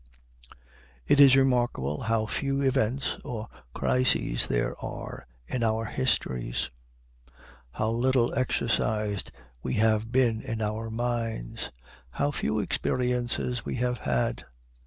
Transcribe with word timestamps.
It 1.07 1.19
is 1.19 1.35
remarkable 1.35 2.01
how 2.01 2.25
few 2.25 2.59
events 2.61 3.17
or 3.23 3.47
crises 3.75 4.47
there 4.47 4.75
are 4.83 5.27
in 5.47 5.61
our 5.61 5.85
histories; 5.85 6.71
how 7.73 7.91
little 7.91 8.33
exercised 8.33 9.31
we 9.61 9.75
have 9.75 10.11
been 10.11 10.41
in 10.41 10.59
our 10.59 10.89
minds; 10.89 11.69
how 12.09 12.31
few 12.31 12.57
experiences 12.57 13.63
we 13.63 13.75
have 13.75 13.99
had. 13.99 14.45